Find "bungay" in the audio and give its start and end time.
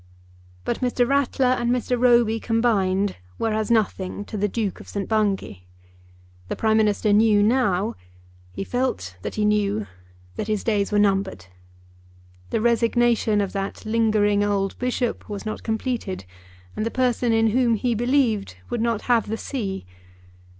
5.07-5.61